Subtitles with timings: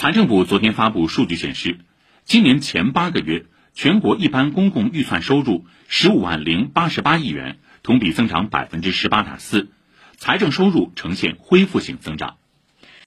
[0.00, 1.80] 财政部昨天发布数据显示
[2.24, 9.68] 今年前八个月全国一般公共预算收入十五万零八十八亿元同比增长百分之十八点四
[10.16, 12.39] 财政收入呈现恢复性增长。